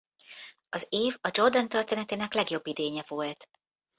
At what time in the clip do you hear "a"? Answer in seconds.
1.21-1.29